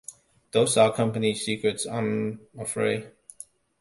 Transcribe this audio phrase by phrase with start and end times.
[0.49, 3.11] Those are company secrets, I'm afraid.